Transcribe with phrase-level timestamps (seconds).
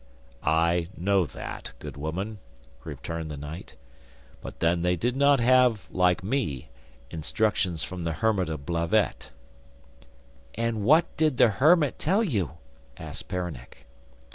[0.41, 2.39] 'I know that, good woman,'
[2.83, 3.75] returned the knight,
[4.41, 6.69] 'but then they did not have, like me,
[7.11, 9.29] instructions from the hermit of Blavet.'
[10.55, 12.53] 'And what did the hermit tell you?'
[12.97, 13.85] asked Peronnik.